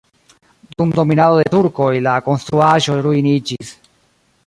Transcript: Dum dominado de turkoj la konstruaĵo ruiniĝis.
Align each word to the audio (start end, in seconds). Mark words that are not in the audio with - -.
Dum 0.77 0.93
dominado 0.99 1.37
de 1.43 1.53
turkoj 1.57 1.91
la 2.07 2.17
konstruaĵo 2.31 2.99
ruiniĝis. 3.09 3.77